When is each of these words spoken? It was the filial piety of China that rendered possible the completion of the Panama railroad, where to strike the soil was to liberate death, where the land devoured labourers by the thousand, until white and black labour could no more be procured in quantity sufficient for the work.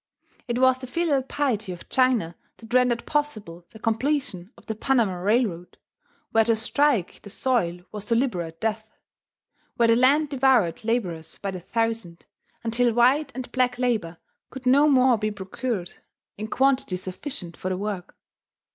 It 0.47 0.57
was 0.57 0.79
the 0.79 0.87
filial 0.87 1.21
piety 1.21 1.71
of 1.71 1.87
China 1.87 2.35
that 2.57 2.73
rendered 2.73 3.05
possible 3.05 3.67
the 3.69 3.77
completion 3.77 4.51
of 4.57 4.65
the 4.65 4.73
Panama 4.73 5.13
railroad, 5.17 5.77
where 6.31 6.43
to 6.43 6.55
strike 6.55 7.21
the 7.21 7.29
soil 7.29 7.81
was 7.91 8.05
to 8.05 8.15
liberate 8.15 8.59
death, 8.59 8.97
where 9.75 9.89
the 9.89 9.95
land 9.95 10.29
devoured 10.29 10.83
labourers 10.83 11.37
by 11.39 11.51
the 11.51 11.59
thousand, 11.59 12.25
until 12.63 12.95
white 12.95 13.31
and 13.35 13.51
black 13.51 13.77
labour 13.77 14.17
could 14.49 14.65
no 14.65 14.87
more 14.89 15.19
be 15.19 15.29
procured 15.29 15.93
in 16.35 16.47
quantity 16.47 16.95
sufficient 16.95 17.55
for 17.55 17.69
the 17.69 17.77
work. 17.77 18.17